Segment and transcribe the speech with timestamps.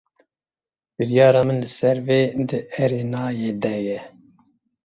[0.95, 2.19] Biryara min li ser vê
[2.49, 3.99] di erênayê de ye.